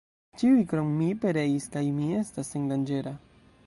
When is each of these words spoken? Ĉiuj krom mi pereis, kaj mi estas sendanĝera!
Ĉiuj 0.41 0.63
krom 0.71 0.89
mi 1.01 1.11
pereis, 1.25 1.69
kaj 1.77 1.87
mi 2.01 2.11
estas 2.25 2.53
sendanĝera! 2.57 3.19